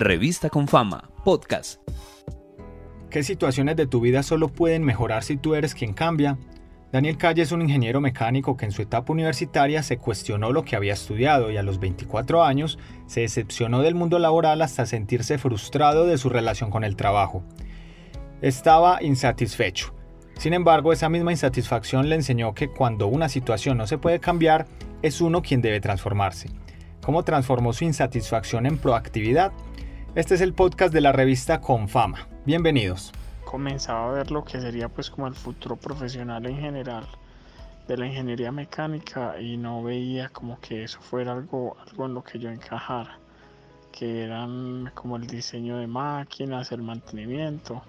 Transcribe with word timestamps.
Revista 0.00 0.48
con 0.48 0.68
Fama, 0.68 1.10
podcast. 1.24 1.80
¿Qué 3.10 3.24
situaciones 3.24 3.74
de 3.74 3.88
tu 3.88 3.98
vida 3.98 4.22
solo 4.22 4.46
pueden 4.46 4.84
mejorar 4.84 5.24
si 5.24 5.36
tú 5.36 5.56
eres 5.56 5.74
quien 5.74 5.92
cambia? 5.92 6.38
Daniel 6.92 7.18
Calle 7.18 7.42
es 7.42 7.50
un 7.50 7.62
ingeniero 7.62 8.00
mecánico 8.00 8.56
que 8.56 8.66
en 8.66 8.70
su 8.70 8.80
etapa 8.80 9.12
universitaria 9.12 9.82
se 9.82 9.98
cuestionó 9.98 10.52
lo 10.52 10.64
que 10.64 10.76
había 10.76 10.92
estudiado 10.92 11.50
y 11.50 11.56
a 11.56 11.64
los 11.64 11.80
24 11.80 12.44
años 12.44 12.78
se 13.06 13.22
decepcionó 13.22 13.82
del 13.82 13.96
mundo 13.96 14.20
laboral 14.20 14.62
hasta 14.62 14.86
sentirse 14.86 15.36
frustrado 15.36 16.06
de 16.06 16.16
su 16.16 16.28
relación 16.28 16.70
con 16.70 16.84
el 16.84 16.94
trabajo. 16.94 17.42
Estaba 18.40 19.02
insatisfecho. 19.02 19.96
Sin 20.38 20.54
embargo, 20.54 20.92
esa 20.92 21.08
misma 21.08 21.32
insatisfacción 21.32 22.08
le 22.08 22.14
enseñó 22.14 22.54
que 22.54 22.68
cuando 22.68 23.08
una 23.08 23.28
situación 23.28 23.76
no 23.76 23.88
se 23.88 23.98
puede 23.98 24.20
cambiar, 24.20 24.68
es 25.02 25.20
uno 25.20 25.42
quien 25.42 25.60
debe 25.60 25.80
transformarse. 25.80 26.50
¿Cómo 27.02 27.24
transformó 27.24 27.72
su 27.72 27.82
insatisfacción 27.82 28.64
en 28.64 28.78
proactividad? 28.78 29.52
Este 30.14 30.34
es 30.34 30.40
el 30.40 30.54
podcast 30.54 30.92
de 30.92 31.02
la 31.02 31.12
revista 31.12 31.60
Confama. 31.60 32.26
Bienvenidos. 32.46 33.12
Comenzaba 33.44 34.08
a 34.08 34.12
ver 34.12 34.30
lo 34.30 34.42
que 34.42 34.58
sería 34.58 34.88
pues 34.88 35.10
como 35.10 35.26
el 35.26 35.34
futuro 35.34 35.76
profesional 35.76 36.46
en 36.46 36.56
general 36.56 37.04
de 37.86 37.96
la 37.98 38.06
ingeniería 38.06 38.50
mecánica 38.50 39.38
y 39.38 39.58
no 39.58 39.82
veía 39.82 40.30
como 40.30 40.58
que 40.60 40.82
eso 40.82 40.98
fuera 41.02 41.32
algo, 41.32 41.76
algo 41.86 42.06
en 42.06 42.14
lo 42.14 42.24
que 42.24 42.38
yo 42.38 42.48
encajara, 42.48 43.18
que 43.92 44.24
eran 44.24 44.90
como 44.94 45.16
el 45.16 45.26
diseño 45.26 45.76
de 45.76 45.86
máquinas, 45.86 46.72
el 46.72 46.82
mantenimiento, 46.82 47.82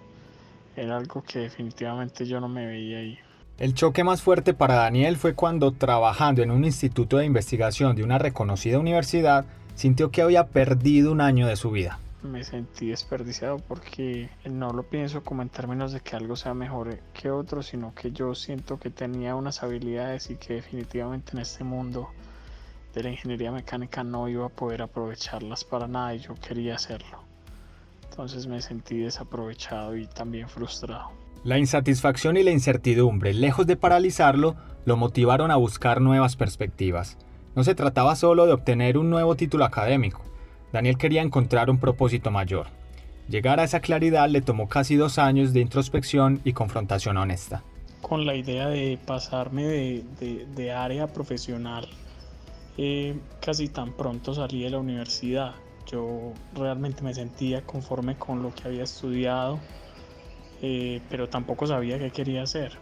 era 0.76 0.98
algo 0.98 1.24
que 1.24 1.40
definitivamente 1.40 2.26
yo 2.26 2.42
no 2.42 2.50
me 2.50 2.66
veía 2.66 2.98
ahí. 2.98 3.18
El 3.58 3.74
choque 3.74 4.04
más 4.04 4.22
fuerte 4.22 4.54
para 4.54 4.76
Daniel 4.76 5.16
fue 5.16 5.36
cuando, 5.36 5.72
trabajando 5.72 6.44
en 6.44 6.52
un 6.52 6.66
instituto 6.66 7.18
de 7.18 7.26
investigación 7.26 7.96
de 7.96 8.04
una 8.04 8.18
reconocida 8.18 8.78
universidad, 8.78 9.46
sintió 9.74 10.12
que 10.12 10.22
había 10.22 10.48
perdido 10.48 11.14
un 11.14 11.22
año 11.22 11.48
de 11.48 11.56
su 11.56 11.72
vida 11.72 11.98
me 12.24 12.44
sentí 12.44 12.90
desperdiciado 12.90 13.60
porque 13.60 14.30
no 14.46 14.72
lo 14.74 14.84
pienso 14.84 15.24
como 15.24 15.42
en 15.42 15.50
términos 15.50 15.92
de 15.92 16.02
que 16.02 16.16
algo 16.16 16.36
sea 16.36 16.54
mejor 16.54 17.00
que 17.14 17.32
otro, 17.32 17.64
sino 17.64 17.94
que 17.94 18.12
yo 18.12 18.36
siento 18.36 18.78
que 18.80 18.90
tenía 18.90 19.36
unas 19.36 19.64
habilidades 19.64 20.30
y 20.30 20.36
que 20.36 20.56
definitivamente 20.56 21.32
en 21.34 21.40
este 21.40 21.64
mundo 21.64 22.10
de 22.94 23.04
la 23.04 23.10
ingeniería 23.10 23.52
mecánica 23.52 24.04
no 24.04 24.28
iba 24.28 24.46
a 24.46 24.50
poder 24.50 24.82
aprovecharlas 24.82 25.64
para 25.64 25.88
nada 25.88 26.16
y 26.16 26.20
yo 26.20 26.36
quería 26.36 26.76
hacerlo. 26.76 27.24
Entonces 28.10 28.48
me 28.48 28.62
sentí 28.62 28.98
desaprovechado 28.98 29.96
y 29.96 30.08
también 30.08 30.50
frustrado. 30.50 31.12
La 31.44 31.58
insatisfacción 31.58 32.36
y 32.36 32.44
la 32.44 32.52
incertidumbre, 32.52 33.34
lejos 33.34 33.66
de 33.66 33.78
paralizarlo, 33.78 34.56
lo 34.84 34.98
motivaron 34.98 35.52
a 35.52 35.56
buscar 35.56 36.02
nuevas 36.02 36.36
perspectivas. 36.36 37.18
No 37.56 37.64
se 37.64 37.76
trataba 37.76 38.16
solo 38.16 38.46
de 38.46 38.54
obtener 38.54 38.98
un 38.98 39.10
nuevo 39.10 39.36
título 39.36 39.64
académico, 39.64 40.22
Daniel 40.72 40.98
quería 40.98 41.22
encontrar 41.22 41.70
un 41.70 41.80
propósito 41.80 42.30
mayor. 42.30 42.68
Llegar 43.28 43.60
a 43.60 43.64
esa 43.64 43.80
claridad 43.80 44.30
le 44.30 44.42
tomó 44.42 44.68
casi 44.68 44.96
dos 44.96 45.20
años 45.20 45.54
de 45.54 45.62
introspección 45.62 46.42
y 46.44 46.54
confrontación 46.54 47.18
honesta. 47.18 47.64
Con 48.02 48.26
la 48.26 48.36
idea 48.36 48.68
de 48.68 48.98
pasarme 49.06 49.66
de, 50.20 50.72
área 50.72 51.08
profesional, 51.08 51.88
eh, 52.78 53.16
casi 53.42 53.68
tan 53.68 53.94
pronto 53.94 54.34
salí 54.34 54.64
de 54.64 54.70
la 54.72 54.80
universidad. 54.80 55.54
Yo 55.92 56.34
realmente 56.56 57.04
me 57.04 57.14
sentía 57.14 57.62
conforme 57.62 58.16
con 58.16 58.42
lo 58.42 58.54
que 58.54 58.68
había 58.68 58.84
estudiado, 58.84 59.60
eh, 60.62 61.02
pero 61.10 61.30
tampoco 61.30 61.68
sabía 61.68 62.00
qué 62.00 62.12
quería 62.12 62.44
hacer. 62.44 62.78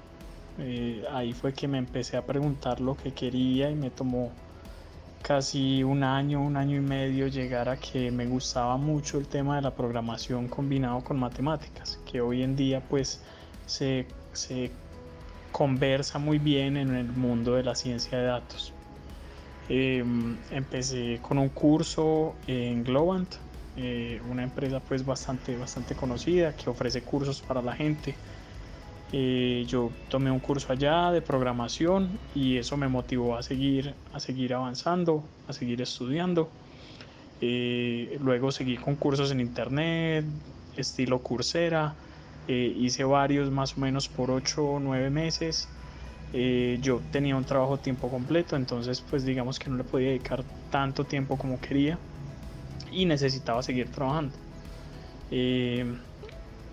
Eh, 0.59 1.03
ahí 1.11 1.33
fue 1.33 1.53
que 1.53 1.67
me 1.67 1.77
empecé 1.77 2.17
a 2.17 2.25
preguntar 2.25 2.79
lo 2.79 2.95
que 2.95 3.11
quería 3.11 3.69
y 3.69 3.75
me 3.75 3.89
tomó 3.89 4.31
casi 5.21 5.83
un 5.83 6.03
año, 6.03 6.41
un 6.41 6.57
año 6.57 6.77
y 6.77 6.81
medio 6.81 7.27
llegar 7.27 7.69
a 7.69 7.77
que 7.77 8.11
me 8.11 8.25
gustaba 8.25 8.77
mucho 8.77 9.17
el 9.17 9.27
tema 9.27 9.57
de 9.57 9.61
la 9.61 9.75
programación 9.75 10.47
combinado 10.47 11.01
con 11.03 11.19
matemáticas, 11.19 11.99
que 12.09 12.21
hoy 12.21 12.43
en 12.43 12.55
día 12.55 12.81
pues 12.81 13.22
se, 13.66 14.07
conversa 15.51 16.19
muy 16.19 16.38
bien 16.38 16.77
en 16.77 16.95
el 16.95 17.07
mundo 17.07 17.56
de 17.56 17.63
la 17.63 17.75
ciencia 17.75 18.17
de 18.17 18.25
datos. 18.25 18.73
Em, 19.69 20.38
empecé 20.51 21.19
con 21.22 21.38
un 21.38 21.50
curso 21.50 22.35
en 22.47 22.83
Globant, 22.83 23.35
eh, 23.75 24.22
una 24.29 24.44
empresa 24.44 24.79
pues 24.79 25.06
bastante, 25.06 25.57
bastante 25.57 25.95
conocida 25.95 26.56
que 26.56 26.69
ofrece 26.69 27.01
cursos 27.01 27.41
para 27.41 27.61
la 27.61 27.73
gente 27.73 28.16
eh, 29.13 29.63
yo 29.68 29.91
tomé 30.09 30.29
un 30.29 30.40
curso 30.40 30.73
allá 30.73 31.12
de 31.12 31.22
programación 31.22 32.19
y 32.35 32.57
eso 32.57 32.75
me 32.75 32.90
motivó 32.90 33.38
a 33.38 33.44
seguir, 33.44 33.94
a 34.13 34.19
seguir 34.19 34.53
avanzando, 34.53 35.23
a 35.47 35.53
seguir 35.53 35.81
estudiando. 35.81 36.50
Eh, 37.40 38.18
luego 38.22 38.51
seguí 38.51 38.75
con 38.75 38.95
cursos 38.95 39.31
en 39.31 39.40
internet, 39.40 40.25
estilo 40.75 41.19
Coursera. 41.19 41.94
Eh, 42.50 42.73
hice 42.78 43.03
varios 43.03 43.50
más 43.50 43.78
o 43.78 43.81
menos 43.81 44.07
por 44.09 44.31
8 44.31 44.63
o 44.63 44.79
9 44.79 45.09
meses. 45.09 45.69
yo 46.81 47.01
tenía 47.12 47.35
un 47.38 47.45
trabajo 47.45 47.78
tiempo 47.78 48.09
completo, 48.09 48.57
entonces 48.57 49.01
pues 49.09 49.24
digamos 49.24 49.57
que 49.59 49.69
no 49.69 49.78
le 49.78 49.84
podía 49.85 50.09
dedicar 50.09 50.44
tanto 50.69 51.06
tiempo 51.06 51.38
como 51.38 51.59
quería 51.62 51.97
y 52.91 53.06
necesitaba 53.06 53.63
seguir 53.63 53.88
trabajando 53.89 54.35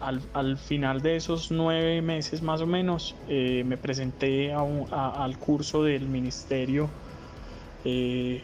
al, 0.05 0.59
final 0.59 1.01
de 1.01 1.17
esos 1.17 1.51
nueve 1.51 2.03
meses 2.03 2.43
más 2.43 2.61
o 2.61 2.67
menos, 2.67 3.15
eh, 3.29 3.65
me 3.67 3.77
presenté 3.77 4.53
al 4.53 5.39
curso 5.39 5.83
del 5.83 6.07
Ministerio 6.07 6.89
eh, 7.85 8.43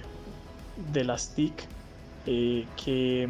de 0.93 1.05
las 1.05 1.35
TIC, 1.35 1.53
eh, 2.27 2.67
que 2.83 3.29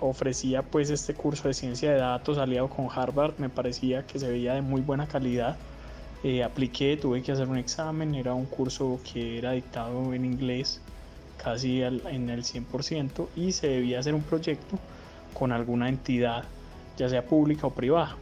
ofrecía 0.00 0.62
pues 0.62 0.90
este 0.90 1.14
curso 1.14 1.48
de 1.48 1.54
ciencia 1.54 1.92
de 1.92 1.98
datos 1.98 2.38
aliado 2.38 2.68
con 2.68 2.88
Harvard, 2.90 3.34
me 3.38 3.48
parecía 3.48 4.06
que 4.06 4.18
se 4.18 4.28
veía 4.28 4.54
de 4.54 4.62
muy 4.62 4.80
buena 4.80 5.06
calidad. 5.06 5.56
apliqué, 6.44 6.96
tuve 6.96 7.22
que 7.22 7.32
hacer 7.32 7.48
un 7.48 7.58
examen, 7.58 8.14
era 8.14 8.32
un 8.32 8.46
curso 8.46 8.98
que 9.12 9.38
era 9.38 9.52
dictado 9.52 10.14
en 10.14 10.24
inglés 10.24 10.80
casi 11.36 11.82
en 11.82 12.30
el 12.30 12.42
100% 12.44 13.28
y 13.36 13.52
se 13.52 13.68
debía 13.68 13.98
hacer 13.98 14.14
un 14.14 14.22
proyecto 14.22 14.78
con 15.34 15.52
alguna 15.52 15.90
entidad 15.90 16.44
ya 16.96 17.08
sea 17.08 17.24
pública 17.24 17.66
o 17.66 17.70
privada. 17.70 18.16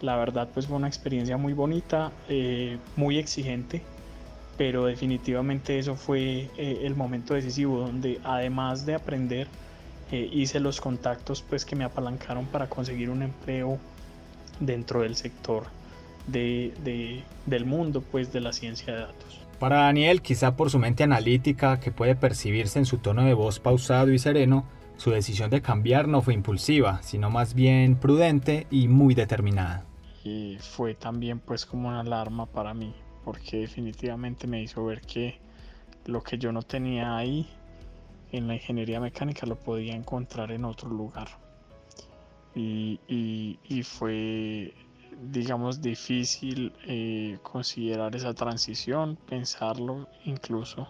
La 0.00 0.16
verdad 0.16 0.48
pues 0.52 0.66
fue 0.66 0.76
una 0.76 0.88
experiencia 0.88 1.36
muy 1.36 1.52
bonita, 1.52 2.10
eh, 2.28 2.78
muy 2.96 3.18
exigente, 3.18 3.82
pero 4.56 4.86
definitivamente 4.86 5.78
eso 5.78 5.94
fue 5.96 6.50
eh, 6.56 6.80
el 6.82 6.94
momento 6.96 7.34
decisivo 7.34 7.80
donde 7.80 8.20
además 8.24 8.84
de 8.84 8.94
aprender 8.94 9.46
eh, 10.10 10.28
hice 10.32 10.60
los 10.60 10.80
contactos 10.80 11.42
pues 11.42 11.64
que 11.64 11.76
me 11.76 11.84
apalancaron 11.84 12.46
para 12.46 12.68
conseguir 12.68 13.10
un 13.10 13.22
empleo 13.22 13.78
dentro 14.60 15.02
del 15.02 15.16
sector 15.16 15.64
de, 16.26 17.22
del 17.46 17.64
mundo 17.64 18.02
pues 18.02 18.32
de 18.32 18.40
la 18.40 18.52
ciencia 18.52 18.92
de 18.92 19.00
datos. 19.00 19.40
Para 19.58 19.82
Daniel, 19.82 20.22
quizá 20.22 20.56
por 20.56 20.70
su 20.70 20.78
mente 20.78 21.04
analítica 21.04 21.78
que 21.78 21.92
puede 21.92 22.16
percibirse 22.16 22.78
en 22.78 22.84
su 22.84 22.98
tono 22.98 23.24
de 23.24 23.34
voz 23.34 23.60
pausado 23.60 24.12
y 24.12 24.18
sereno, 24.18 24.66
su 25.02 25.10
decisión 25.10 25.50
de 25.50 25.60
cambiar 25.60 26.06
no 26.06 26.22
fue 26.22 26.32
impulsiva, 26.32 27.02
sino 27.02 27.28
más 27.28 27.54
bien 27.54 27.96
prudente 27.96 28.68
y 28.70 28.86
muy 28.86 29.16
determinada. 29.16 29.84
Y 30.22 30.58
fue 30.60 30.94
también 30.94 31.40
pues 31.40 31.66
como 31.66 31.88
una 31.88 32.00
alarma 32.00 32.46
para 32.46 32.72
mí, 32.72 32.94
porque 33.24 33.56
definitivamente 33.56 34.46
me 34.46 34.62
hizo 34.62 34.84
ver 34.84 35.00
que 35.00 35.40
lo 36.06 36.22
que 36.22 36.38
yo 36.38 36.52
no 36.52 36.62
tenía 36.62 37.16
ahí 37.16 37.48
en 38.30 38.46
la 38.46 38.54
ingeniería 38.54 39.00
mecánica 39.00 39.44
lo 39.44 39.56
podía 39.56 39.96
encontrar 39.96 40.52
en 40.52 40.64
otro 40.64 40.88
lugar. 40.88 41.26
Y, 42.54 43.82
fue, 43.82 44.72
digamos, 45.32 45.82
difícil 45.82 46.72
eh, 46.86 47.38
considerar 47.42 48.14
esa 48.14 48.34
transición, 48.34 49.18
pensarlo 49.28 50.06
incluso, 50.24 50.86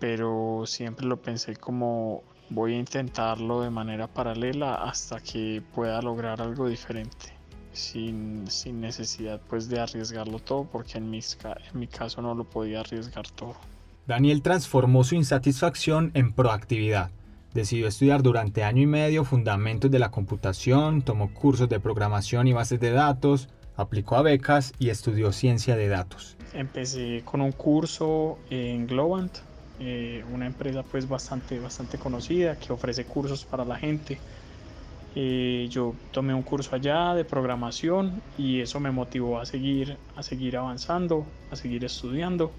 pero 0.00 0.64
siempre 0.66 1.06
lo 1.06 1.22
pensé 1.22 1.54
como 1.54 2.24
voy 2.50 2.74
a 2.74 2.78
intentarlo 2.78 3.62
de 3.62 3.70
manera 3.70 4.06
paralela 4.06 4.74
hasta 4.74 5.20
que 5.20 5.62
pueda 5.74 6.00
lograr 6.02 6.40
algo 6.40 6.68
diferente 6.68 7.36
sin, 7.76 8.44
necesidad 8.80 9.40
pues 9.48 9.68
de 9.68 9.80
arriesgarlo 9.80 10.38
todo 10.38 10.64
porque 10.64 10.98
en, 10.98 11.12
en 11.14 11.78
mi 11.78 11.86
caso 11.86 12.22
no 12.22 12.34
lo 12.34 12.44
podía 12.44 12.80
arriesgar 12.80 13.28
todo. 13.30 13.56
Daniel 14.06 14.42
transformó 14.42 15.04
su 15.04 15.14
insatisfacción 15.14 16.10
en 16.14 16.32
proactividad. 16.32 17.10
Decidió 17.54 17.88
estudiar 17.88 18.22
durante 18.22 18.64
año 18.64 18.82
y 18.82 18.86
medio 18.86 19.24
fundamentos 19.24 19.90
de 19.90 19.98
la 19.98 20.10
computación, 20.10 21.02
tomó 21.02 21.32
cursos 21.32 21.68
de 21.68 21.80
programación 21.80 22.46
y 22.46 22.52
bases 22.52 22.78
de 22.80 22.92
datos, 22.92 23.48
aplicó 23.76 24.16
a 24.16 24.22
becas 24.22 24.72
y 24.78 24.90
estudió 24.90 25.32
ciencia 25.32 25.76
de 25.76 25.88
datos. 25.88 26.36
Empecé 26.52 27.22
con 27.24 27.40
un 27.40 27.52
curso 27.52 28.38
en 28.50 28.86
Globant, 28.86 29.38
eh, 29.80 30.24
una 30.32 30.46
empresa 30.46 30.82
pues 30.82 31.08
bastante, 31.08 31.58
bastante 31.60 31.98
conocida 31.98 32.56
que 32.56 32.72
ofrece 32.72 33.04
cursos 33.04 33.44
para 33.44 33.64
la 33.64 33.76
gente. 33.76 34.18
Eh, 35.14 35.66
yo 35.70 35.94
tomé 36.12 36.34
un 36.34 36.42
curso 36.42 36.74
allá 36.74 37.14
de 37.14 37.24
programación 37.24 38.20
y 38.36 38.60
eso 38.60 38.80
me 38.80 38.90
motivó 38.90 39.40
a 39.40 39.46
seguir, 39.46 39.96
a 40.14 40.22
seguir 40.22 40.56
avanzando, 40.56 41.26
a 41.50 41.56
seguir 41.56 41.84
estudiando. 41.84 42.52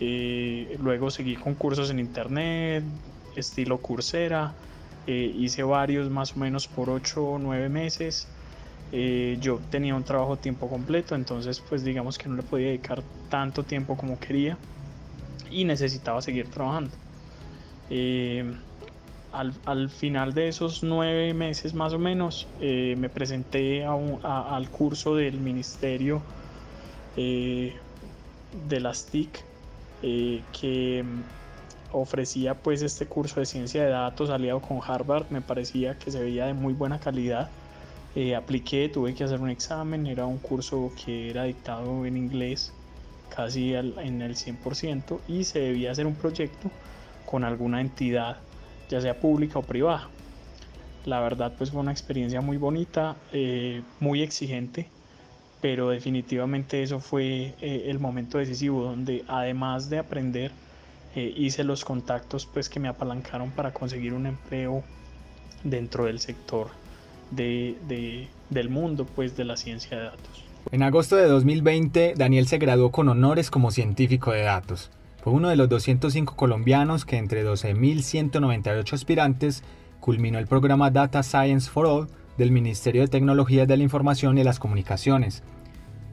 Eh, 0.00 0.76
luego 0.80 1.10
seguí 1.10 1.36
con 1.36 1.54
cursos 1.54 1.90
en 1.90 1.98
internet, 1.98 2.84
estilo 3.36 3.78
Coursera. 3.78 4.54
eh, 5.06 5.32
hice 5.34 5.62
varios 5.62 6.10
más 6.10 6.36
o 6.36 6.40
menos 6.40 6.68
por 6.68 6.90
8 6.90 7.24
o 7.24 7.38
9 7.38 7.68
meses. 7.68 8.28
Eh, 8.92 9.38
yo 9.40 9.58
tenía 9.70 9.94
un 9.94 10.04
trabajo 10.04 10.36
tiempo 10.36 10.68
completo, 10.68 11.14
entonces 11.14 11.60
pues 11.60 11.84
digamos 11.84 12.18
que 12.18 12.28
no 12.28 12.36
le 12.36 12.42
podía 12.42 12.66
dedicar 12.68 13.02
tanto 13.30 13.64
tiempo 13.64 13.96
como 13.96 14.18
quería 14.18 14.58
y 15.52 15.64
necesitaba 15.64 16.22
seguir 16.22 16.48
trabajando. 16.48 16.90
Al, 19.32 19.90
final 19.90 20.34
de 20.34 20.48
esos 20.48 20.82
nueve 20.82 21.32
meses 21.34 21.74
más 21.74 21.92
o 21.92 21.98
menos 21.98 22.46
me 22.60 23.08
presenté 23.08 23.84
al 23.84 24.68
curso 24.70 25.14
del 25.14 25.38
ministerio 25.38 26.22
de 27.16 27.72
las 28.80 29.06
TIC 29.06 29.44
que 30.52 31.04
ofrecía 31.92 32.54
pues 32.54 32.82
este 32.82 33.06
curso 33.06 33.40
de 33.40 33.46
ciencia 33.46 33.84
de 33.84 33.90
datos 33.90 34.30
aliado 34.30 34.60
con 34.60 34.80
Harvard, 34.84 35.26
me 35.30 35.40
parecía 35.40 35.98
que 35.98 36.10
se 36.10 36.20
veía 36.20 36.46
de 36.46 36.54
muy 36.54 36.72
buena 36.72 36.98
calidad. 36.98 37.50
Eh, 38.14 38.34
apliqué, 38.34 38.88
tuve 38.88 39.14
que 39.14 39.24
hacer 39.24 39.40
un 39.40 39.48
examen, 39.48 40.06
era 40.06 40.26
un 40.26 40.38
curso 40.38 40.92
que 41.04 41.30
era 41.30 41.44
dictado 41.44 42.04
en 42.04 42.16
inglés 42.16 42.72
casi 43.34 43.74
en 43.74 44.22
el 44.22 44.36
100% 44.36 45.20
y 45.28 45.44
se 45.44 45.60
debía 45.60 45.92
hacer 45.92 46.06
un 46.06 46.14
proyecto 46.14 46.70
con 47.24 47.44
alguna 47.44 47.80
entidad, 47.80 48.36
ya 48.90 49.00
sea 49.00 49.18
pública 49.18 49.58
o 49.58 49.62
privada. 49.62 50.08
La 51.04 51.20
verdad 51.20 51.52
pues 51.56 51.70
fue 51.70 51.80
una 51.80 51.92
experiencia 51.92 52.40
muy 52.40 52.58
bonita, 52.58 53.16
eh, 53.32 53.82
muy 54.00 54.22
exigente, 54.22 54.88
pero 55.60 55.88
definitivamente 55.90 56.82
eso 56.82 57.00
fue 57.00 57.54
eh, 57.60 57.84
el 57.86 57.98
momento 57.98 58.38
decisivo 58.38 58.84
donde 58.84 59.24
además 59.28 59.88
de 59.88 59.98
aprender, 59.98 60.52
eh, 61.14 61.32
hice 61.36 61.64
los 61.64 61.84
contactos 61.84 62.46
pues 62.46 62.68
que 62.68 62.80
me 62.80 62.88
apalancaron 62.88 63.50
para 63.50 63.72
conseguir 63.72 64.14
un 64.14 64.26
empleo 64.26 64.82
dentro 65.64 66.04
del 66.06 66.20
sector 66.20 66.68
de, 67.30 68.28
del 68.50 68.68
mundo 68.68 69.06
pues 69.06 69.36
de 69.36 69.44
la 69.44 69.56
ciencia 69.56 69.98
de 69.98 70.04
datos. 70.04 70.51
En 70.70 70.82
agosto 70.82 71.16
de 71.16 71.26
2020, 71.26 72.14
Daniel 72.16 72.46
se 72.46 72.58
graduó 72.58 72.90
con 72.90 73.08
honores 73.08 73.50
como 73.50 73.70
científico 73.70 74.32
de 74.32 74.42
datos. 74.42 74.90
Fue 75.22 75.32
uno 75.32 75.48
de 75.48 75.56
los 75.56 75.68
205 75.68 76.36
colombianos 76.36 77.04
que 77.04 77.16
entre 77.16 77.44
12.198 77.46 78.92
aspirantes 78.92 79.62
culminó 80.00 80.38
el 80.38 80.46
programa 80.46 80.90
Data 80.90 81.22
Science 81.22 81.70
for 81.70 81.86
All 81.86 82.08
del 82.38 82.50
Ministerio 82.50 83.02
de 83.02 83.08
Tecnologías 83.08 83.68
de 83.68 83.76
la 83.76 83.82
Información 83.82 84.38
y 84.38 84.44
las 84.44 84.58
Comunicaciones. 84.58 85.42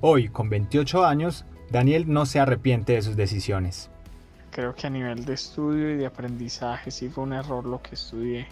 Hoy, 0.02 0.30
con 0.30 0.50
28 0.50 1.06
años, 1.06 1.46
Daniel 1.72 2.06
no 2.08 2.26
se 2.26 2.40
arrepiente 2.40 2.94
de 2.94 3.02
sus 3.02 3.16
decisiones 3.16 3.90
creo 4.50 4.76
que 4.76 4.88
a 4.88 4.90
nivel 4.90 5.26
de 5.26 5.34
estudio 5.34 5.92
y 5.92 5.96
de 5.96 6.06
aprendizaje 6.06 6.92
sí 6.92 7.10
fue 7.10 7.24
un 7.24 7.34
error 7.34 7.66
lo 7.66 7.82
que 7.82 7.96
estudié. 7.96 8.48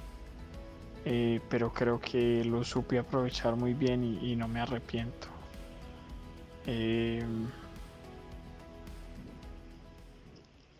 Eh, 1.05 1.39
pero 1.49 1.71
creo 1.71 1.99
que 1.99 2.43
lo 2.43 2.63
supe 2.63 2.99
aprovechar 2.99 3.55
muy 3.55 3.73
bien 3.73 4.03
y, 4.03 4.35
no 4.35 4.47
me 4.47 4.59
arrepiento. 4.59 5.27
Em, 6.67 7.47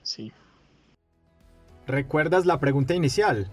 sí. 0.04 0.31
¿Recuerdas 1.88 2.45
la 2.45 2.60
pregunta 2.60 2.94
inicial? 2.94 3.50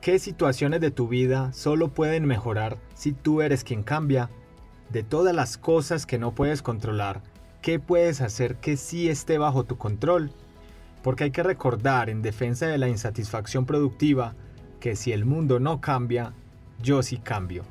¿Qué 0.00 0.18
situaciones 0.18 0.80
de 0.80 0.90
tu 0.90 1.08
vida 1.08 1.52
solo 1.52 1.88
pueden 1.88 2.24
mejorar 2.24 2.78
si 2.94 3.12
tú 3.12 3.42
eres 3.42 3.64
quien 3.64 3.82
cambia? 3.82 4.30
De 4.88 5.02
todas 5.02 5.34
las 5.34 5.58
cosas 5.58 6.06
que 6.06 6.18
no 6.18 6.34
puedes 6.34 6.62
controlar, 6.62 7.22
¿qué 7.60 7.78
puedes 7.78 8.20
hacer 8.20 8.56
que 8.56 8.78
sí 8.78 9.10
esté 9.10 9.36
bajo 9.36 9.64
tu 9.64 9.76
control? 9.76 10.32
porque 11.02 11.24
hay 11.24 11.30
que 11.30 11.42
recordar 11.42 12.08
en 12.08 12.22
defensa 12.22 12.66
de 12.66 12.78
la 12.78 12.88
insatisfacción 12.88 13.66
productiva 13.66 14.34
que 14.80 14.96
si 14.96 15.12
el 15.12 15.24
mundo 15.24 15.58
no 15.58 15.80
cambia, 15.80 16.32
yo 16.80 17.02
sí 17.02 17.18
cambio. 17.18 17.64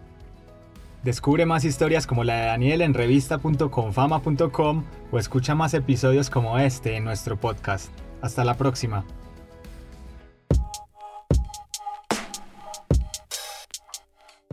Descubre 1.04 1.48
más 1.48 1.66
historias 1.66 2.06
como 2.06 2.24
la 2.24 2.36
de 2.36 2.46
Daniel 2.46 2.82
en 2.82 2.94
revista.confama.com 2.94 4.84
o 5.12 5.18
escucha 5.18 5.56
más 5.56 5.74
episodios 5.74 6.30
como 6.30 6.60
este 6.60 6.96
en 6.96 7.04
nuestro 7.04 7.40
podcast. 7.40 7.92
Hasta 8.22 8.44
la 8.44 8.56
próxima. 8.56 9.04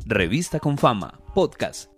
Revista 0.06 0.59
con 0.59 0.79
Fama, 0.79 1.21
podcast. 1.35 1.91